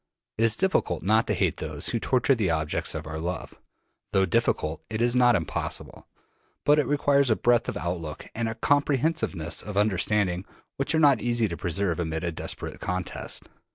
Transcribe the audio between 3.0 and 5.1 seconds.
our love. Though difficult, it